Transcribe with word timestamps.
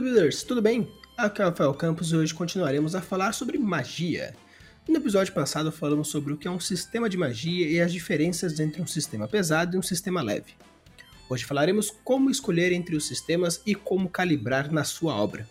Builders, 0.00 0.42
tudo 0.42 0.62
bem? 0.62 0.90
Aqui 1.14 1.42
é 1.42 1.44
o 1.44 1.50
Rafael 1.50 1.74
Campos 1.74 2.10
e 2.10 2.16
hoje 2.16 2.32
continuaremos 2.32 2.94
a 2.94 3.02
falar 3.02 3.32
sobre 3.32 3.58
magia. 3.58 4.34
No 4.88 4.96
episódio 4.96 5.34
passado 5.34 5.70
falamos 5.70 6.08
sobre 6.08 6.32
o 6.32 6.38
que 6.38 6.48
é 6.48 6.50
um 6.50 6.58
sistema 6.58 7.06
de 7.06 7.18
magia 7.18 7.68
e 7.68 7.78
as 7.82 7.92
diferenças 7.92 8.58
entre 8.58 8.80
um 8.80 8.86
sistema 8.86 9.28
pesado 9.28 9.76
e 9.76 9.78
um 9.78 9.82
sistema 9.82 10.22
leve. 10.22 10.54
Hoje 11.28 11.44
falaremos 11.44 11.90
como 12.02 12.30
escolher 12.30 12.72
entre 12.72 12.96
os 12.96 13.06
sistemas 13.06 13.60
e 13.66 13.74
como 13.74 14.08
calibrar 14.08 14.72
na 14.72 14.84
sua 14.84 15.14
obra. 15.14 15.46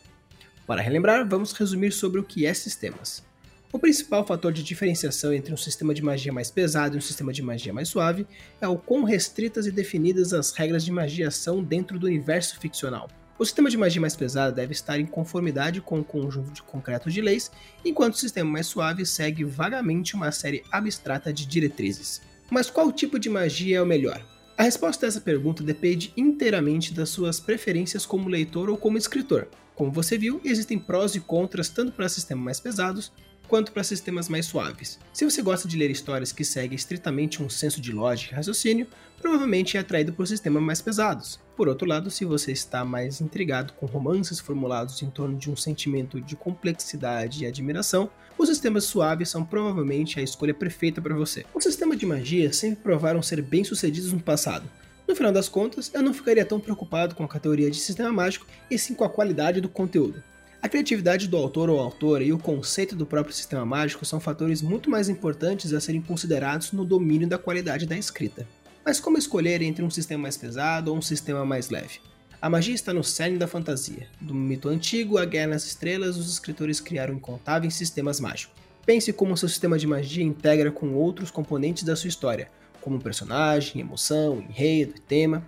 Para 0.66 0.82
relembrar, 0.82 1.30
vamos 1.30 1.54
resumir 1.54 1.92
sobre 1.92 2.20
o 2.20 2.24
que 2.24 2.48
é 2.48 2.54
sistemas. 2.54 3.24
O 3.72 3.78
principal 3.78 4.26
fator 4.26 4.52
de 4.52 4.64
diferenciação 4.64 5.32
entre 5.32 5.54
um 5.54 5.58
sistema 5.58 5.94
de 5.94 6.02
magia 6.02 6.34
mais 6.34 6.50
pesado 6.50 6.96
e 6.96 6.98
um 6.98 7.02
sistema 7.02 7.32
de 7.32 7.44
magia 7.44 7.72
mais 7.72 7.88
suave 7.88 8.26
é 8.60 8.68
o 8.68 8.80
quão 8.80 9.04
restritas 9.04 9.68
e 9.68 9.72
definidas 9.72 10.34
as 10.34 10.52
regras 10.54 10.84
de 10.84 10.92
magia 10.92 11.30
são 11.30 11.64
dentro 11.64 12.00
do 12.00 12.08
universo 12.08 12.60
ficcional. 12.60 13.08
O 13.40 13.46
sistema 13.46 13.70
de 13.70 13.78
magia 13.78 14.02
mais 14.02 14.18
pesada 14.18 14.52
deve 14.52 14.74
estar 14.74 15.00
em 15.00 15.06
conformidade 15.06 15.80
com 15.80 16.02
o 16.02 16.04
conjunto 16.04 16.52
de 16.52 16.62
concreto 16.62 17.10
de 17.10 17.22
leis, 17.22 17.50
enquanto 17.86 18.16
o 18.16 18.18
sistema 18.18 18.52
mais 18.52 18.68
suave 18.68 19.06
segue 19.06 19.46
vagamente 19.46 20.14
uma 20.14 20.30
série 20.30 20.62
abstrata 20.70 21.32
de 21.32 21.46
diretrizes. 21.46 22.22
Mas 22.52 22.70
qual 22.70 22.92
tipo 22.92 23.18
de 23.18 23.30
magia 23.30 23.78
é 23.78 23.82
o 23.82 23.86
melhor? 23.86 24.22
A 24.58 24.64
resposta 24.64 25.06
a 25.06 25.08
essa 25.08 25.22
pergunta 25.22 25.64
depende 25.64 26.12
inteiramente 26.18 26.94
das 26.94 27.12
suas 27.12 27.40
preferências 27.40 28.06
como 28.06 28.28
leitor 28.28 28.70
ou 28.70 28.76
como 28.76 28.98
escritor. 28.98 29.48
Como 29.74 29.90
você 29.90 30.18
viu, 30.18 30.42
existem 30.44 30.78
prós 30.78 31.16
e 31.16 31.22
contras 31.22 31.70
tanto 31.70 31.94
para 31.94 32.10
sistemas 32.10 32.44
mais 32.44 32.60
pesados 32.60 33.10
quanto 33.50 33.72
para 33.72 33.84
sistemas 33.84 34.30
mais 34.30 34.46
suaves. 34.46 35.00
Se 35.12 35.26
você 35.26 35.42
gosta 35.42 35.68
de 35.68 35.76
ler 35.76 35.90
histórias 35.90 36.32
que 36.32 36.46
seguem 36.46 36.76
estritamente 36.76 37.42
um 37.42 37.50
senso 37.50 37.82
de 37.82 37.92
lógica 37.92 38.34
e 38.34 38.36
raciocínio, 38.36 38.88
provavelmente 39.20 39.76
é 39.76 39.80
atraído 39.80 40.14
por 40.14 40.28
sistemas 40.28 40.62
mais 40.62 40.82
pesados. 40.82 41.40
Por 41.58 41.68
outro 41.68 41.88
lado, 41.88 42.12
se 42.12 42.24
você 42.24 42.52
está 42.52 42.86
mais 42.86 43.20
intrigado 43.20 43.74
com 43.74 43.88
romances 43.88 44.40
formulados 44.40 45.02
em 45.02 45.10
torno 45.10 45.36
de 45.36 45.50
um 45.50 45.58
sentimento 45.58 46.22
de 46.22 46.36
complexidade 46.36 47.44
e 47.44 47.48
admiração, 47.48 48.10
os 48.38 48.48
sistemas 48.48 48.86
suaves 48.86 49.30
são 49.30 49.44
provavelmente 49.44 50.20
a 50.20 50.24
escolha 50.24 50.54
perfeita 50.54 51.02
para 51.02 51.16
você. 51.16 51.46
Os 51.54 51.64
sistemas 51.64 51.98
de 51.98 52.06
magia 52.06 52.54
sempre 52.54 52.84
provaram 52.84 53.22
ser 53.22 53.42
bem-sucedidos 53.42 54.14
no 54.14 54.20
passado, 54.22 54.70
no 55.10 55.16
final 55.16 55.32
das 55.32 55.50
contas, 55.50 55.90
eu 55.92 56.04
não 56.04 56.14
ficaria 56.14 56.46
tão 56.46 56.60
preocupado 56.60 57.16
com 57.16 57.24
a 57.24 57.28
categoria 57.28 57.72
de 57.72 57.80
sistema 57.80 58.12
mágico 58.12 58.46
e 58.70 58.78
sim 58.78 58.94
com 58.94 59.04
a 59.04 59.10
qualidade 59.10 59.60
do 59.60 59.68
conteúdo. 59.68 60.22
A 60.62 60.68
criatividade 60.68 61.30
do 61.30 61.38
autor 61.38 61.70
ou 61.70 61.80
autora 61.80 62.22
e 62.22 62.34
o 62.34 62.38
conceito 62.38 62.94
do 62.94 63.06
próprio 63.06 63.34
sistema 63.34 63.66
mágico 63.66 64.06
são 64.06 64.20
fatores 64.20 64.62
muito 64.62 64.90
mais 64.90 65.08
importantes 65.08 65.72
a 65.72 65.80
serem 65.80 66.02
considerados 66.02 66.74
no 66.74 66.84
domínio 66.84 67.30
da 67.30 67.38
qualidade 67.38 67.86
da 67.86 67.98
escrita. 67.98 68.46
Mas 68.84 69.00
como 69.00 69.18
escolher 69.18 69.62
entre 69.62 69.86
um 69.86 69.90
sistema 69.90 70.24
mais 70.24 70.36
pesado 70.36 70.92
ou 70.92 70.98
um 70.98 71.02
sistema 71.02 71.46
mais 71.46 71.70
leve? 71.70 72.02
A 72.42 72.50
magia 72.50 72.76
está 72.76 72.94
no 72.94 73.06
cerne 73.06 73.38
da 73.38 73.48
fantasia. 73.48 74.08
Do 74.20 74.34
mito 74.34 74.68
antigo 74.68 75.18
à 75.18 75.24
Guerra 75.24 75.52
nas 75.52 75.66
Estrelas, 75.66 76.18
os 76.18 76.30
escritores 76.30 76.82
criaram 76.82 77.14
incontáveis 77.14 77.76
sistemas 77.76 78.20
mágicos. 78.20 78.56
Pense 78.86 79.14
como 79.14 79.38
seu 79.38 79.48
sistema 79.48 79.78
de 79.78 79.88
magia 79.88 80.24
integra 80.24 80.72
com 80.72 80.94
outros 80.94 81.32
componentes 81.32 81.84
da 81.84 81.96
sua 81.96 82.10
história, 82.10 82.52
como 82.82 83.00
personagem, 83.00 83.80
emoção, 83.80 84.42
enredo 84.42 84.94
e 84.98 85.00
tema 85.00 85.42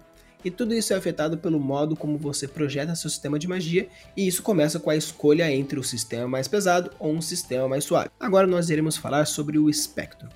e 0.43 0.51
tudo 0.51 0.73
isso 0.73 0.93
é 0.93 0.95
afetado 0.95 1.37
pelo 1.37 1.59
modo 1.59 1.95
como 1.95 2.17
você 2.17 2.47
projeta 2.47 2.95
seu 2.95 3.09
sistema 3.09 3.37
de 3.37 3.47
magia, 3.47 3.87
e 4.15 4.27
isso 4.27 4.43
começa 4.43 4.79
com 4.79 4.89
a 4.89 4.95
escolha 4.95 5.51
entre 5.51 5.79
o 5.79 5.83
sistema 5.83 6.27
mais 6.27 6.47
pesado 6.47 6.91
ou 6.99 7.11
um 7.13 7.21
sistema 7.21 7.67
mais 7.67 7.83
suave. 7.83 8.09
Agora 8.19 8.47
nós 8.47 8.69
iremos 8.69 8.97
falar 8.97 9.25
sobre 9.25 9.57
o 9.57 9.69
espectro. 9.69 10.29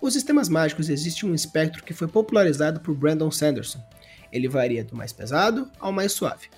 Os 0.00 0.14
sistemas 0.14 0.48
mágicos 0.48 0.88
existe 0.88 1.24
um 1.24 1.34
espectro 1.34 1.84
que 1.84 1.94
foi 1.94 2.08
popularizado 2.08 2.80
por 2.80 2.94
Brandon 2.94 3.30
Sanderson. 3.30 3.80
Ele 4.32 4.48
varia 4.48 4.82
do 4.82 4.96
mais 4.96 5.12
pesado 5.12 5.70
ao 5.78 5.92
mais 5.92 6.12
suave. 6.12 6.48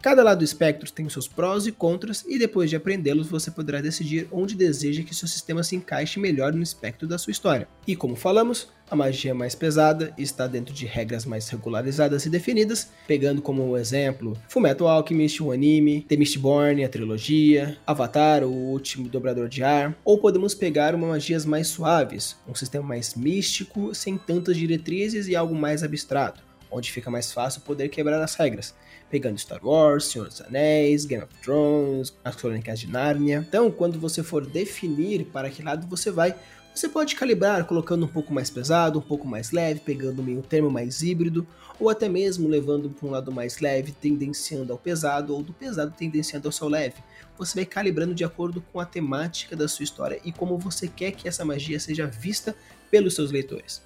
Cada 0.00 0.22
lado 0.22 0.38
do 0.38 0.44
espectro 0.44 0.90
tem 0.92 1.08
seus 1.08 1.26
prós 1.26 1.66
e 1.66 1.72
contras, 1.72 2.24
e 2.28 2.38
depois 2.38 2.70
de 2.70 2.76
aprendê-los, 2.76 3.26
você 3.26 3.50
poderá 3.50 3.80
decidir 3.80 4.28
onde 4.30 4.54
deseja 4.54 5.02
que 5.02 5.14
seu 5.14 5.26
sistema 5.26 5.64
se 5.64 5.74
encaixe 5.74 6.20
melhor 6.20 6.52
no 6.52 6.62
espectro 6.62 7.08
da 7.08 7.18
sua 7.18 7.32
história. 7.32 7.66
E 7.84 7.96
como 7.96 8.14
falamos, 8.14 8.68
a 8.88 8.94
magia 8.94 9.34
mais 9.34 9.56
pesada 9.56 10.14
está 10.16 10.46
dentro 10.46 10.72
de 10.72 10.86
regras 10.86 11.26
mais 11.26 11.48
regularizadas 11.48 12.24
e 12.24 12.30
definidas, 12.30 12.90
pegando 13.08 13.42
como 13.42 13.76
exemplo 13.76 14.38
Fullmetal 14.48 14.88
Alchemist, 14.88 15.42
o 15.42 15.50
anime, 15.50 16.02
The 16.08 16.16
Mistborn, 16.16 16.84
a 16.84 16.88
trilogia, 16.88 17.76
Avatar, 17.84 18.44
o 18.44 18.52
último 18.52 19.08
dobrador 19.08 19.48
de 19.48 19.64
ar, 19.64 19.98
ou 20.04 20.18
podemos 20.18 20.54
pegar 20.54 20.94
uma 20.94 21.08
magias 21.08 21.44
mais 21.44 21.66
suaves, 21.66 22.36
um 22.46 22.54
sistema 22.54 22.86
mais 22.86 23.14
místico, 23.14 23.92
sem 23.94 24.16
tantas 24.16 24.56
diretrizes 24.56 25.26
e 25.26 25.34
algo 25.34 25.54
mais 25.54 25.82
abstrato 25.82 26.47
onde 26.70 26.92
fica 26.92 27.10
mais 27.10 27.32
fácil 27.32 27.60
poder 27.62 27.88
quebrar 27.88 28.22
as 28.22 28.34
regras, 28.34 28.74
pegando 29.10 29.38
Star 29.38 29.64
Wars, 29.64 30.06
Senhor 30.06 30.28
dos 30.28 30.40
Anéis, 30.40 31.04
Game 31.04 31.22
of 31.22 31.34
Thrones, 31.42 32.14
As 32.24 32.36
Crônicas 32.36 32.80
de 32.80 32.88
Nárnia. 32.88 33.44
Então, 33.48 33.70
quando 33.70 33.98
você 33.98 34.22
for 34.22 34.46
definir 34.46 35.24
para 35.26 35.50
que 35.50 35.62
lado 35.62 35.86
você 35.86 36.10
vai, 36.10 36.34
você 36.74 36.88
pode 36.88 37.16
calibrar 37.16 37.64
colocando 37.64 38.04
um 38.04 38.08
pouco 38.08 38.32
mais 38.32 38.50
pesado, 38.50 39.00
um 39.00 39.02
pouco 39.02 39.26
mais 39.26 39.50
leve, 39.50 39.80
pegando 39.80 40.22
meio 40.22 40.42
termo 40.42 40.70
mais 40.70 41.02
híbrido, 41.02 41.44
ou 41.80 41.90
até 41.90 42.08
mesmo 42.08 42.48
levando 42.48 42.88
para 42.90 43.08
um 43.08 43.10
lado 43.10 43.32
mais 43.32 43.58
leve, 43.58 43.90
tendenciando 43.90 44.72
ao 44.72 44.78
pesado, 44.78 45.34
ou 45.34 45.42
do 45.42 45.52
pesado 45.52 45.92
tendenciando 45.96 46.46
ao 46.46 46.52
seu 46.52 46.68
leve. 46.68 47.02
Você 47.36 47.56
vai 47.56 47.64
calibrando 47.64 48.14
de 48.14 48.24
acordo 48.24 48.60
com 48.72 48.78
a 48.78 48.84
temática 48.84 49.56
da 49.56 49.66
sua 49.66 49.82
história 49.82 50.20
e 50.24 50.30
como 50.30 50.56
você 50.56 50.86
quer 50.86 51.12
que 51.12 51.26
essa 51.26 51.44
magia 51.44 51.80
seja 51.80 52.06
vista 52.06 52.54
pelos 52.90 53.14
seus 53.14 53.32
leitores. 53.32 53.82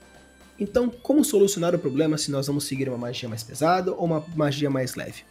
Então, 0.63 0.89
como 0.89 1.25
solucionar 1.25 1.75
o 1.75 1.79
problema 1.79 2.17
se 2.17 2.31
nós 2.31 2.47
vamos 2.47 2.63
seguir 2.63 2.89
uma 2.89 2.97
magia 2.97 3.29
mais 3.29 3.43
pesada 3.43 3.91
ou 3.91 4.05
uma 4.05 4.25
magia 4.37 4.71
mais 4.71 4.95
leve? 4.95 5.25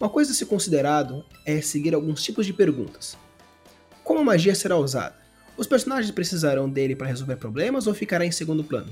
Uma 0.00 0.10
coisa 0.10 0.32
a 0.32 0.34
ser 0.34 0.46
considerado 0.46 1.24
é 1.46 1.60
seguir 1.60 1.94
alguns 1.94 2.24
tipos 2.24 2.44
de 2.44 2.52
perguntas. 2.52 3.16
Como 4.02 4.18
a 4.18 4.24
magia 4.24 4.52
será 4.52 4.76
usada? 4.76 5.14
Os 5.56 5.68
personagens 5.68 6.10
precisarão 6.10 6.68
dele 6.68 6.96
para 6.96 7.06
resolver 7.06 7.36
problemas 7.36 7.86
ou 7.86 7.94
ficará 7.94 8.26
em 8.26 8.32
segundo 8.32 8.64
plano? 8.64 8.90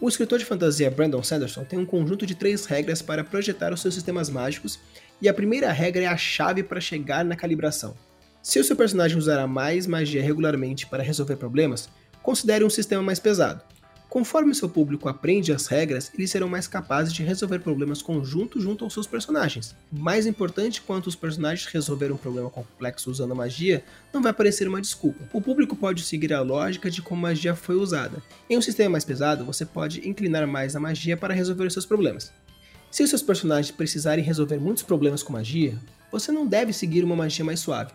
O 0.00 0.08
escritor 0.08 0.40
de 0.40 0.44
fantasia 0.44 0.90
Brandon 0.90 1.22
Sanderson 1.22 1.62
tem 1.62 1.78
um 1.78 1.86
conjunto 1.86 2.26
de 2.26 2.34
três 2.34 2.66
regras 2.66 3.00
para 3.00 3.22
projetar 3.22 3.72
os 3.72 3.80
seus 3.80 3.94
sistemas 3.94 4.28
mágicos, 4.28 4.80
e 5.20 5.28
a 5.28 5.34
primeira 5.34 5.70
regra 5.70 6.02
é 6.02 6.06
a 6.06 6.16
chave 6.16 6.64
para 6.64 6.80
chegar 6.80 7.24
na 7.24 7.36
calibração. 7.36 7.94
Se 8.42 8.58
o 8.58 8.64
seu 8.64 8.74
personagem 8.74 9.16
usará 9.16 9.46
mais 9.46 9.86
magia 9.86 10.20
regularmente 10.20 10.84
para 10.84 11.00
resolver 11.00 11.36
problemas, 11.36 11.88
considere 12.24 12.64
um 12.64 12.70
sistema 12.70 13.04
mais 13.04 13.20
pesado. 13.20 13.62
Conforme 14.12 14.54
seu 14.54 14.68
público 14.68 15.08
aprende 15.08 15.54
as 15.54 15.66
regras, 15.68 16.12
eles 16.12 16.30
serão 16.30 16.46
mais 16.46 16.68
capazes 16.68 17.14
de 17.14 17.22
resolver 17.22 17.60
problemas 17.60 18.02
conjuntos 18.02 18.62
junto 18.62 18.84
aos 18.84 18.92
seus 18.92 19.06
personagens. 19.06 19.74
Mais 19.90 20.26
importante, 20.26 20.82
quanto 20.82 21.06
os 21.06 21.16
personagens 21.16 21.64
resolveram 21.72 22.16
um 22.16 22.18
problema 22.18 22.50
complexo 22.50 23.10
usando 23.10 23.32
a 23.32 23.34
magia, 23.34 23.82
não 24.12 24.20
vai 24.20 24.34
parecer 24.34 24.68
uma 24.68 24.82
desculpa. 24.82 25.24
O 25.32 25.40
público 25.40 25.74
pode 25.74 26.02
seguir 26.02 26.34
a 26.34 26.42
lógica 26.42 26.90
de 26.90 27.00
como 27.00 27.22
magia 27.22 27.56
foi 27.56 27.76
usada. 27.76 28.22
Em 28.50 28.58
um 28.58 28.60
sistema 28.60 28.90
mais 28.90 29.04
pesado, 29.06 29.46
você 29.46 29.64
pode 29.64 30.06
inclinar 30.06 30.46
mais 30.46 30.76
a 30.76 30.80
magia 30.80 31.16
para 31.16 31.32
resolver 31.32 31.64
os 31.64 31.72
seus 31.72 31.86
problemas. 31.86 32.30
Se 32.90 33.02
os 33.02 33.08
seus 33.08 33.22
personagens 33.22 33.74
precisarem 33.74 34.22
resolver 34.22 34.58
muitos 34.58 34.82
problemas 34.82 35.22
com 35.22 35.32
magia, 35.32 35.74
você 36.10 36.30
não 36.30 36.46
deve 36.46 36.74
seguir 36.74 37.02
uma 37.02 37.16
magia 37.16 37.46
mais 37.46 37.60
suave 37.60 37.92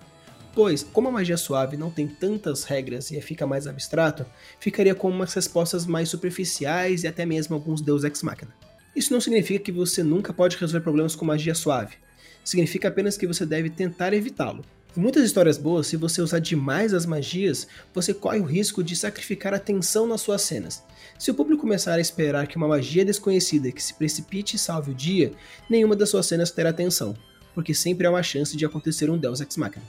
Pois, 0.54 0.84
como 0.84 1.08
a 1.08 1.12
magia 1.12 1.38
suave 1.38 1.78
não 1.78 1.92
tem 1.92 2.08
tantas 2.08 2.64
regras 2.64 3.12
e 3.12 3.22
fica 3.22 3.46
mais 3.46 3.68
abstrato, 3.68 4.26
ficaria 4.60 4.96
com 4.96 5.10
umas 5.10 5.34
respostas 5.34 5.86
mais 5.86 6.10
superficiais 6.10 7.04
e 7.04 7.08
até 7.08 7.26
mesmo 7.26 7.56
alguns 7.56 7.82
deus 7.82 8.04
ex 8.04 8.24
machina. 8.24 8.54
Isso 8.96 9.14
não 9.14 9.22
significa 9.22 9.64
que 9.64 9.72
você 9.72 10.02
nunca 10.02 10.34
pode 10.34 10.58
resolver 10.58 10.84
problemas 10.84 11.16
com 11.16 11.24
magia 11.24 11.54
suave. 11.54 11.96
Significa 12.44 12.88
apenas 12.88 13.18
que 13.18 13.28
você 13.28 13.46
deve 13.46 13.70
tentar 13.70 14.14
evitá-lo. 14.14 14.66
Em 14.98 15.00
muitas 15.00 15.24
histórias 15.24 15.60
boas, 15.60 15.86
se 15.86 15.96
você 15.96 16.24
usar 16.24 16.40
demais 16.40 16.92
as 16.92 17.06
magias, 17.06 17.68
você 17.94 18.16
corre 18.16 18.40
o 18.40 18.44
risco 18.44 18.84
de 18.84 18.96
sacrificar 18.96 19.54
a 19.54 19.60
tensão 19.60 20.08
nas 20.08 20.22
suas 20.22 20.42
cenas. 20.42 20.82
Se 21.20 21.30
o 21.30 21.36
público 21.36 21.62
começar 21.62 21.94
a 21.94 22.02
esperar 22.02 22.48
que 22.48 22.58
uma 22.58 22.68
magia 22.68 23.06
desconhecida 23.06 23.72
que 23.72 23.84
se 23.84 23.94
precipite 23.94 24.56
e 24.56 24.60
salve 24.60 24.90
o 24.90 24.96
dia, 24.96 25.34
nenhuma 25.70 25.96
das 25.96 26.10
suas 26.10 26.26
cenas 26.26 26.50
terá 26.50 26.72
atenção, 26.72 27.16
porque 27.54 27.76
sempre 27.76 28.08
há 28.08 28.10
uma 28.10 28.24
chance 28.24 28.58
de 28.58 28.66
acontecer 28.66 29.08
um 29.12 29.18
Deus 29.20 29.40
Ex 29.40 29.56
Machina. 29.58 29.86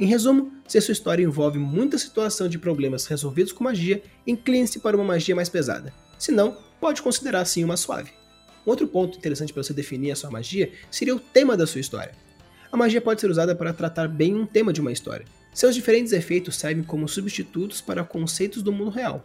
Em 0.00 0.06
resumo, 0.06 0.50
se 0.66 0.78
a 0.78 0.80
sua 0.80 0.92
história 0.92 1.22
envolve 1.22 1.58
muita 1.58 1.98
situação 1.98 2.48
de 2.48 2.58
problemas 2.58 3.04
resolvidos 3.04 3.52
com 3.52 3.64
magia, 3.64 4.02
incline-se 4.26 4.78
para 4.78 4.96
uma 4.96 5.04
magia 5.04 5.36
mais 5.36 5.50
pesada. 5.50 5.92
Se 6.18 6.32
não, 6.32 6.56
pode 6.80 7.02
considerar 7.02 7.44
sim 7.44 7.62
uma 7.62 7.76
suave. 7.76 8.10
Um 8.66 8.70
outro 8.70 8.88
ponto 8.88 9.18
interessante 9.18 9.52
para 9.52 9.62
você 9.62 9.74
definir 9.74 10.12
a 10.12 10.16
sua 10.16 10.30
magia 10.30 10.72
seria 10.90 11.14
o 11.14 11.20
tema 11.20 11.54
da 11.54 11.66
sua 11.66 11.82
história. 11.82 12.14
A 12.72 12.78
magia 12.78 12.98
pode 12.98 13.20
ser 13.20 13.30
usada 13.30 13.54
para 13.54 13.74
tratar 13.74 14.08
bem 14.08 14.34
um 14.34 14.46
tema 14.46 14.72
de 14.72 14.80
uma 14.80 14.90
história. 14.90 15.26
Seus 15.52 15.74
diferentes 15.74 16.14
efeitos 16.14 16.56
servem 16.56 16.82
como 16.82 17.06
substitutos 17.06 17.82
para 17.82 18.02
conceitos 18.02 18.62
do 18.62 18.72
mundo 18.72 18.90
real. 18.90 19.22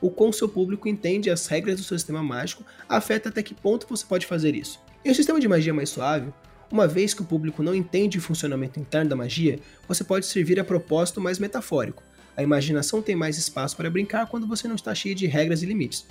O 0.00 0.08
quão 0.08 0.32
seu 0.32 0.48
público 0.48 0.86
entende 0.86 1.30
as 1.30 1.48
regras 1.48 1.78
do 1.78 1.82
seu 1.82 1.98
sistema 1.98 2.22
mágico 2.22 2.64
afeta 2.88 3.28
até 3.28 3.42
que 3.42 3.54
ponto 3.54 3.88
você 3.88 4.06
pode 4.06 4.26
fazer 4.26 4.54
isso. 4.54 4.78
Em 5.04 5.10
um 5.10 5.14
sistema 5.14 5.40
de 5.40 5.48
magia 5.48 5.74
mais 5.74 5.90
suave, 5.90 6.32
uma 6.72 6.88
vez 6.88 7.12
que 7.12 7.20
o 7.20 7.26
público 7.26 7.62
não 7.62 7.74
entende 7.74 8.16
o 8.16 8.22
funcionamento 8.22 8.80
interno 8.80 9.10
da 9.10 9.14
magia, 9.14 9.58
você 9.86 10.02
pode 10.02 10.24
servir 10.24 10.58
a 10.58 10.64
propósito 10.64 11.20
mais 11.20 11.38
metafórico. 11.38 12.02
A 12.34 12.42
imaginação 12.42 13.02
tem 13.02 13.14
mais 13.14 13.36
espaço 13.36 13.76
para 13.76 13.90
brincar 13.90 14.26
quando 14.26 14.46
você 14.46 14.66
não 14.66 14.74
está 14.74 14.94
cheio 14.94 15.14
de 15.14 15.26
regras 15.26 15.62
e 15.62 15.66
limites. 15.66 16.06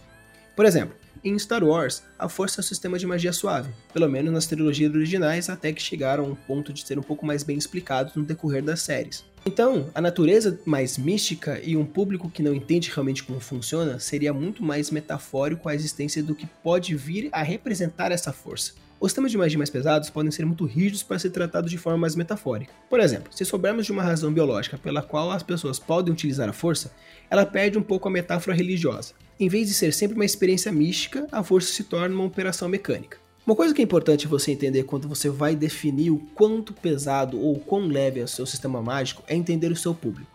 Por 0.55 0.63
exemplo, 0.63 0.95
em 1.23 1.37
Star 1.39 1.63
Wars, 1.63 2.03
a 2.19 2.29
força 2.29 2.59
é 2.59 2.61
um 2.61 2.63
sistema 2.63 2.99
de 2.99 3.07
magia 3.07 3.33
suave, 3.33 3.73
pelo 3.91 4.07
menos 4.07 4.31
nas 4.31 4.45
trilogias 4.45 4.93
originais, 4.93 5.49
até 5.49 5.73
que 5.73 5.81
chegaram 5.81 6.25
a 6.25 6.27
um 6.27 6.35
ponto 6.35 6.71
de 6.71 6.85
ser 6.85 6.99
um 6.99 7.03
pouco 7.03 7.25
mais 7.25 7.41
bem 7.41 7.57
explicados 7.57 8.13
no 8.13 8.23
decorrer 8.23 8.63
das 8.63 8.81
séries. 8.81 9.25
Então, 9.43 9.89
a 9.95 10.01
natureza 10.01 10.59
mais 10.63 10.95
mística 10.95 11.59
e 11.63 11.75
um 11.75 11.85
público 11.85 12.29
que 12.29 12.43
não 12.43 12.53
entende 12.53 12.91
realmente 12.91 13.23
como 13.23 13.39
funciona 13.39 13.97
seria 13.97 14.31
muito 14.31 14.63
mais 14.63 14.91
metafórico 14.91 15.67
a 15.67 15.73
existência 15.73 16.21
do 16.21 16.35
que 16.35 16.45
pode 16.45 16.95
vir 16.95 17.29
a 17.31 17.41
representar 17.41 18.11
essa 18.11 18.31
força. 18.31 18.73
Os 19.01 19.13
temas 19.13 19.31
de 19.31 19.37
magia 19.37 19.57
mais 19.57 19.71
pesados 19.71 20.11
podem 20.11 20.29
ser 20.29 20.45
muito 20.45 20.63
rígidos 20.63 21.01
para 21.01 21.17
ser 21.17 21.31
tratados 21.31 21.71
de 21.71 21.77
forma 21.79 21.97
mais 21.97 22.15
metafórica. 22.15 22.71
Por 22.87 22.99
exemplo, 22.99 23.33
se 23.35 23.43
soubermos 23.43 23.87
de 23.87 23.91
uma 23.91 24.03
razão 24.03 24.31
biológica 24.31 24.77
pela 24.77 25.01
qual 25.01 25.31
as 25.31 25.41
pessoas 25.41 25.79
podem 25.79 26.13
utilizar 26.13 26.47
a 26.47 26.53
força, 26.53 26.93
ela 27.27 27.43
perde 27.43 27.79
um 27.79 27.81
pouco 27.81 28.07
a 28.07 28.11
metáfora 28.11 28.55
religiosa. 28.55 29.15
Em 29.39 29.49
vez 29.49 29.67
de 29.67 29.73
ser 29.73 29.91
sempre 29.91 30.15
uma 30.15 30.23
experiência 30.23 30.71
mística, 30.71 31.27
a 31.31 31.41
força 31.41 31.73
se 31.73 31.85
torna 31.85 32.13
uma 32.13 32.25
operação 32.25 32.69
mecânica. 32.69 33.17
Uma 33.43 33.55
coisa 33.55 33.73
que 33.73 33.81
é 33.81 33.83
importante 33.83 34.27
você 34.27 34.51
entender 34.51 34.83
quando 34.83 35.09
você 35.09 35.31
vai 35.31 35.55
definir 35.55 36.11
o 36.11 36.19
quanto 36.35 36.71
pesado 36.71 37.41
ou 37.41 37.57
quão 37.57 37.87
leve 37.87 38.19
é 38.19 38.23
o 38.23 38.27
seu 38.27 38.45
sistema 38.45 38.83
mágico 38.83 39.23
é 39.27 39.35
entender 39.35 39.71
o 39.71 39.75
seu 39.75 39.95
público. 39.95 40.29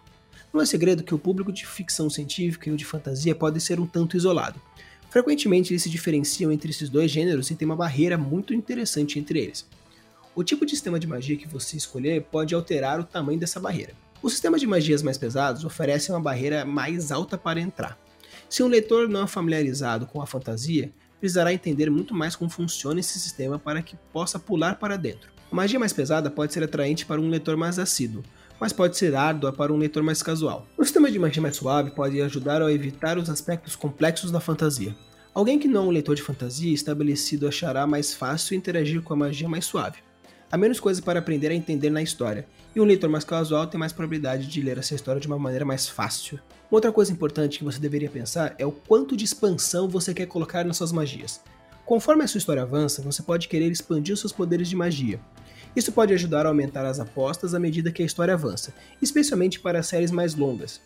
Não 0.53 0.61
é 0.61 0.67
segredo 0.67 1.05
que 1.05 1.15
o 1.15 1.19
público 1.21 1.53
de 1.53 1.65
ficção 1.65 2.11
científica 2.11 2.69
e 2.69 2.73
o 2.73 2.77
de 2.77 2.85
fantasia 2.85 3.33
pode 3.33 3.61
ser 3.61 3.79
um 3.79 3.87
tanto 3.87 4.17
isolado. 4.17 4.61
Frequentemente 5.17 5.73
eles 5.73 5.83
se 5.83 5.89
diferenciam 5.89 6.53
entre 6.53 6.69
esses 6.69 6.91
dois 6.91 7.11
gêneros 7.11 7.51
e 7.51 7.55
tem 7.55 7.65
uma 7.65 7.75
barreira 7.75 8.19
muito 8.19 8.53
interessante 8.53 9.19
entre 9.19 9.39
eles. 9.39 9.67
O 10.35 10.45
tipo 10.45 10.67
de 10.67 10.73
sistema 10.73 11.01
de 11.01 11.07
magia 11.07 11.39
que 11.39 11.49
você 11.49 11.75
escolher 11.75 12.25
pode 12.25 12.55
alterar 12.55 13.01
o 13.01 13.05
tamanho 13.05 13.41
dessa 13.41 13.59
barreira. 13.59 13.95
Os 14.23 14.33
sistemas 14.33 14.61
de 14.61 14.67
magias 14.67 15.03
mais 15.03 15.17
pesados 15.17 15.65
oferecem 15.65 16.15
uma 16.15 16.21
barreira 16.21 16.67
mais 16.67 17.11
alta 17.11 17.39
para 17.39 17.59
entrar. 17.59 17.99
Se 18.47 18.63
um 18.63 18.69
leitor 18.69 19.09
não 19.09 19.23
é 19.23 19.27
familiarizado 19.27 20.05
com 20.05 20.21
a 20.21 20.27
fantasia, 20.27 20.93
precisará 21.19 21.51
entender 21.51 21.91
muito 21.91 22.15
mais 22.15 22.37
como 22.37 22.51
funciona 22.51 23.01
esse 23.01 23.19
sistema 23.19 23.59
para 23.59 23.81
que 23.81 23.97
possa 24.13 24.39
pular 24.39 24.79
para 24.79 24.99
dentro. 24.99 25.31
A 25.51 25.57
magia 25.57 25.81
mais 25.81 25.95
pesada 25.95 26.31
pode 26.31 26.53
ser 26.53 26.63
atraente 26.63 27.07
para 27.07 27.23
um 27.23 27.31
leitor 27.31 27.57
mais 27.57 27.79
assíduo, 27.79 28.23
mas 28.61 28.73
pode 28.73 28.97
ser 28.97 29.15
árdua 29.15 29.53
para 29.53 29.73
um 29.73 29.77
leitor 29.77 30.03
mais 30.03 30.23
casual. 30.23 30.67
O 30.77 30.85
sistema 30.85 31.11
de 31.11 31.19
magia 31.19 31.43
mais 31.43 31.57
suave 31.57 31.91
pode 31.91 32.21
ajudar 32.21 32.63
a 32.63 32.73
evitar 32.73 33.19
os 33.19 33.29
aspectos 33.29 33.77
complexos 33.77 34.31
da 34.31 34.41
fantasia. 34.41 34.95
Alguém 35.35 35.59
que 35.59 35.69
não 35.69 35.85
é 35.85 35.89
um 35.89 35.91
leitor 35.91 36.15
de 36.15 36.23
fantasia 36.23 36.73
estabelecido 36.73 37.47
achará 37.47 37.87
mais 37.87 38.15
fácil 38.15 38.57
interagir 38.57 39.03
com 39.03 39.13
a 39.13 39.17
magia 39.17 39.49
mais 39.49 39.67
suave. 39.67 39.99
Há 40.51 40.57
menos 40.57 40.79
coisas 40.79 41.03
para 41.03 41.19
aprender 41.19 41.51
a 41.51 41.55
entender 41.55 41.91
na 41.91 42.01
história, 42.01 42.47
e 42.75 42.81
um 42.81 42.85
leitor 42.85 43.11
mais 43.11 43.25
casual 43.25 43.67
tem 43.67 43.81
mais 43.81 43.93
probabilidade 43.93 44.47
de 44.47 44.63
ler 44.63 44.79
essa 44.79 44.95
história 44.95 45.21
de 45.21 45.27
uma 45.27 45.39
maneira 45.39 45.65
mais 45.65 45.89
fácil. 45.89 46.39
Uma 46.71 46.77
outra 46.77 46.93
coisa 46.93 47.13
importante 47.13 47.59
que 47.59 47.65
você 47.65 47.79
deveria 47.79 48.09
pensar 48.09 48.55
é 48.59 48.65
o 48.65 48.71
quanto 48.73 49.17
de 49.17 49.25
expansão 49.25 49.89
você 49.89 50.15
quer 50.15 50.27
colocar 50.27 50.65
nas 50.65 50.77
suas 50.77 50.93
magias. 50.93 51.41
Conforme 51.85 52.25
a 52.25 52.27
sua 52.29 52.39
história 52.39 52.63
avança, 52.63 53.03
você 53.03 53.23
pode 53.23 53.49
querer 53.49 53.71
expandir 53.71 54.15
os 54.15 54.21
seus 54.21 54.33
poderes 54.33 54.69
de 54.69 54.77
magia. 54.77 55.21
Isso 55.77 55.93
pode 55.93 56.15
ajudar 56.15 56.47
a 56.47 56.49
aumentar 56.49 56.85
as 56.85 56.99
apostas 56.99 57.55
à 57.55 57.61
medida 57.61 57.93
que 57.93 58.03
a 58.03 58.07
história 58.07 58.35
avança, 58.35 58.75
especialmente 59.01 59.61
para 59.61 59.83
séries 59.83 60.11
mais 60.11 60.35
longas 60.35 60.81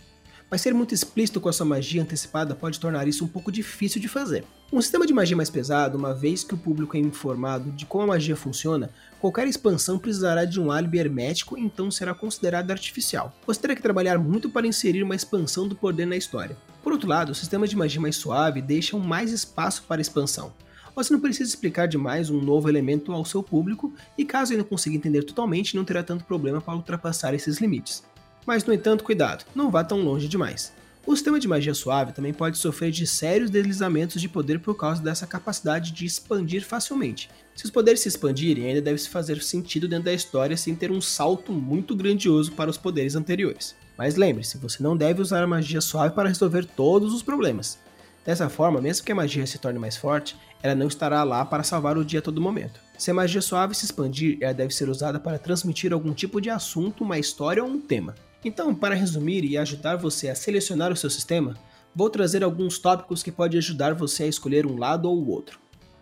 mas 0.51 0.61
ser 0.61 0.75
muito 0.75 0.93
explícito 0.93 1.41
com 1.41 1.49
a 1.49 1.53
sua 1.53 1.65
magia 1.65 2.03
antecipada 2.03 2.57
pode 2.57 2.81
tornar 2.81 3.07
isso 3.07 3.25
um 3.25 3.29
pouco 3.29 3.53
difícil 3.53 4.01
de 4.01 4.09
fazer. 4.09 4.45
Um 4.73 4.83
sistema 4.83 5.07
de 5.07 5.15
magia 5.15 5.37
mais 5.37 5.49
pesado, 5.49 5.97
uma 5.97 6.13
vez 6.13 6.43
que 6.43 6.55
o 6.55 6.59
público 6.59 6.97
é 6.97 7.01
informado 7.01 7.71
de 7.71 7.87
como 7.87 8.05
a 8.05 8.07
magia 8.09 8.35
funciona, 8.35 8.91
qualquer 9.21 9.47
expansão 9.47 9.99
precisará 9.99 10.45
de 10.45 10.61
um 10.61 10.73
álibi 10.73 10.99
hermético 10.99 11.57
então 11.57 11.91
será 11.91 12.15
considerada 12.15 12.73
artificial. 12.73 13.33
Você 13.47 13.61
terá 13.61 13.77
que 13.77 13.83
trabalhar 13.83 14.19
muito 14.19 14.51
para 14.51 14.67
inserir 14.67 15.05
uma 15.05 15.15
expansão 15.15 15.69
do 15.69 15.77
poder 15.77 16.07
na 16.07 16.17
história. 16.17 16.57
Por 16.83 16.93
outro 16.93 17.09
lado, 17.09 17.31
o 17.31 17.35
sistema 17.35 17.69
de 17.69 17.77
magia 17.77 18.01
mais 18.01 18.17
suave 18.17 18.61
deixa 18.61 18.97
mais 18.99 19.31
espaço 19.31 19.85
para 19.87 20.01
expansão. 20.01 20.53
Você 20.95 21.13
não 21.13 21.21
precisa 21.21 21.49
explicar 21.49 21.87
demais 21.87 22.31
um 22.31 22.41
novo 22.41 22.69
elemento 22.69 23.13
ao 23.13 23.25
seu 23.25 23.43
público, 23.43 23.93
e 24.17 24.25
caso 24.25 24.53
ele 24.53 24.63
não 24.63 24.69
consiga 24.69 24.97
entender 24.97 25.23
totalmente, 25.23 25.77
não 25.77 25.85
terá 25.85 26.03
tanto 26.03 26.25
problema 26.25 26.61
para 26.61 26.75
ultrapassar 26.75 27.35
esses 27.35 27.59
limites. 27.59 28.03
Mas, 28.47 28.65
no 28.65 28.73
entanto, 28.73 29.05
cuidado, 29.05 29.45
não 29.55 29.71
vá 29.71 29.85
tão 29.85 30.03
longe 30.03 30.29
demais. 30.29 30.73
O 31.07 31.17
sistema 31.17 31.41
de 31.41 31.49
magia 31.49 31.73
suave 31.73 32.13
também 32.13 32.33
pode 32.33 32.59
sofrer 32.59 32.91
de 32.91 33.07
sérios 33.07 33.49
deslizamentos 33.49 34.21
de 34.21 34.29
poder 34.29 34.61
por 34.61 34.77
causa 34.77 35.03
dessa 35.03 35.27
capacidade 35.27 35.93
de 35.93 36.05
expandir 36.05 36.63
facilmente. 36.65 37.31
Se 37.57 37.65
os 37.65 37.71
poderes 37.71 38.01
se 38.01 38.09
expandirem, 38.09 38.67
ainda 38.67 38.83
deve 38.83 38.99
se 38.99 39.09
fazer 39.09 39.43
sentido 39.43 39.89
dentro 39.89 40.05
da 40.05 40.13
história 40.13 40.57
sem 40.57 40.75
ter 40.75 40.91
um 40.91 41.01
salto 41.01 41.53
muito 41.53 41.97
grandioso 41.97 42.53
para 42.53 42.71
os 42.71 42.77
poderes 42.77 43.17
anteriores. 43.17 43.75
Mas 43.97 44.17
lembre-se, 44.17 44.59
você 44.59 44.83
não 44.83 44.97
deve 44.97 45.23
usar 45.23 45.43
a 45.43 45.47
magia 45.47 45.81
suave 45.81 46.15
para 46.15 46.29
resolver 46.29 46.65
todos 46.65 47.15
os 47.15 47.23
problemas. 47.23 47.79
Dessa 48.25 48.51
forma, 48.51 48.81
mesmo 48.81 49.05
que 49.05 49.13
a 49.13 49.15
magia 49.15 49.47
se 49.47 49.59
torne 49.59 49.79
mais 49.79 49.97
forte, 49.97 50.37
ela 50.63 50.75
não 50.75 50.89
estará 50.89 51.23
lá 51.25 51.45
para 51.45 51.63
salvar 51.63 51.97
o 51.97 52.05
dia 52.05 52.19
a 52.19 52.23
todo 52.23 52.41
momento. 52.41 52.81
Se 52.99 53.11
a 53.11 53.15
magia 53.15 53.41
suave 53.41 53.75
se 53.75 53.85
expandir, 53.85 54.39
ela 54.41 54.53
deve 54.53 54.75
ser 54.75 54.89
usada 54.89 55.19
para 55.19 55.39
transmitir 55.39 55.93
algum 55.93 56.13
tipo 56.13 56.41
de 56.41 56.51
assunto, 56.51 57.03
uma 57.03 57.19
história 57.19 57.63
ou 57.65 57.71
um 57.71 57.81
tema. 57.81 58.15
Então, 58.45 58.75
para 58.75 58.95
resumir 58.95 59.45
e 59.45 59.57
ajudar 59.57 59.97
você 59.97 60.29
a 60.29 60.35
selecionar 60.35 60.93
o 60.93 60.97
seu 60.97 61.11
sistema, 61.11 61.57
vou 61.95 62.09
trazer 62.09 62.45
alguns 62.45 62.79
tópicos 62.79 63.23
que 63.23 63.33
podem 63.33 63.59
ajudar 63.59 63.95
você 63.95 64.25
a 64.25 64.29
escolher 64.29 64.67
um 64.67 64.79
lado 64.79 65.09
ou 65.09 65.17
o 65.17 65.31
outro. 65.31 65.59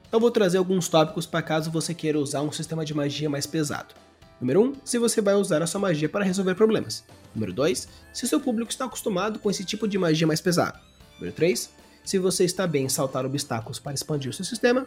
Então 0.08 0.18
vou 0.18 0.30
trazer 0.30 0.56
alguns 0.56 0.88
tópicos 0.88 1.26
para 1.26 1.42
caso 1.42 1.70
você 1.70 1.92
queira 1.92 2.18
usar 2.18 2.40
um 2.40 2.50
sistema 2.50 2.84
de 2.84 2.94
magia 2.94 3.28
mais 3.28 3.46
pesado. 3.46 3.94
Número 4.40 4.62
1, 4.62 4.64
um, 4.64 4.72
se 4.84 4.98
você 4.98 5.20
vai 5.20 5.34
usar 5.34 5.62
a 5.62 5.66
sua 5.66 5.80
magia 5.80 6.08
para 6.08 6.24
resolver 6.24 6.54
problemas. 6.54 7.04
Número 7.34 7.52
2, 7.52 7.88
se 8.12 8.26
seu 8.26 8.40
público 8.40 8.70
está 8.70 8.86
acostumado 8.86 9.38
com 9.38 9.50
esse 9.50 9.64
tipo 9.64 9.86
de 9.86 9.98
magia 9.98 10.26
mais 10.26 10.40
pesado. 10.40 10.78
Número 11.16 11.34
3, 11.34 11.70
se 12.08 12.18
você 12.18 12.42
está 12.42 12.66
bem 12.66 12.86
em 12.86 12.88
saltar 12.88 13.26
obstáculos 13.26 13.78
para 13.78 13.92
expandir 13.92 14.30
o 14.30 14.32
seu 14.32 14.42
sistema. 14.42 14.86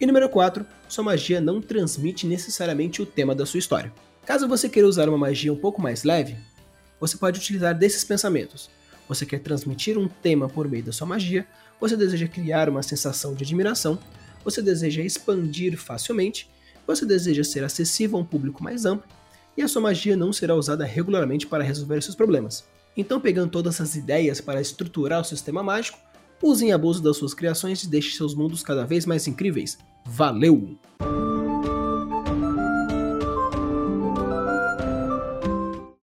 E 0.00 0.06
número 0.06 0.28
4, 0.28 0.64
sua 0.88 1.02
magia 1.02 1.40
não 1.40 1.60
transmite 1.60 2.28
necessariamente 2.28 3.02
o 3.02 3.06
tema 3.06 3.34
da 3.34 3.44
sua 3.44 3.58
história. 3.58 3.92
Caso 4.24 4.46
você 4.46 4.68
queira 4.68 4.86
usar 4.86 5.08
uma 5.08 5.18
magia 5.18 5.52
um 5.52 5.56
pouco 5.56 5.82
mais 5.82 6.04
leve, 6.04 6.36
você 7.00 7.16
pode 7.16 7.40
utilizar 7.40 7.76
desses 7.76 8.04
pensamentos. 8.04 8.70
Você 9.08 9.26
quer 9.26 9.40
transmitir 9.40 9.98
um 9.98 10.06
tema 10.06 10.48
por 10.48 10.68
meio 10.68 10.84
da 10.84 10.92
sua 10.92 11.08
magia, 11.08 11.44
você 11.80 11.96
deseja 11.96 12.28
criar 12.28 12.68
uma 12.68 12.84
sensação 12.84 13.34
de 13.34 13.42
admiração, 13.42 13.98
você 14.44 14.62
deseja 14.62 15.02
expandir 15.02 15.76
facilmente, 15.76 16.48
você 16.86 17.04
deseja 17.04 17.42
ser 17.42 17.64
acessível 17.64 18.16
a 18.16 18.22
um 18.22 18.24
público 18.24 18.62
mais 18.62 18.84
amplo, 18.84 19.10
e 19.56 19.62
a 19.62 19.66
sua 19.66 19.82
magia 19.82 20.16
não 20.16 20.32
será 20.32 20.54
usada 20.54 20.84
regularmente 20.84 21.48
para 21.48 21.64
resolver 21.64 22.00
seus 22.00 22.14
problemas. 22.14 22.64
Então, 22.96 23.20
pegando 23.20 23.50
todas 23.50 23.74
essas 23.74 23.96
ideias 23.96 24.40
para 24.40 24.60
estruturar 24.60 25.20
o 25.20 25.24
sistema 25.24 25.64
mágico, 25.64 25.98
use 26.42 26.64
em 26.64 26.72
abuso 26.72 27.02
das 27.02 27.16
suas 27.16 27.34
criações 27.34 27.82
e 27.82 27.88
deixe 27.88 28.16
seus 28.16 28.34
mundos 28.34 28.62
cada 28.62 28.84
vez 28.84 29.06
mais 29.06 29.26
incríveis. 29.26 29.78
Valeu! 30.04 30.76